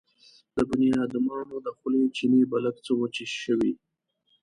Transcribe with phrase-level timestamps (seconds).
[0.55, 3.73] د بنيادمانو د خولو چينې به لږ څه وچې شوې.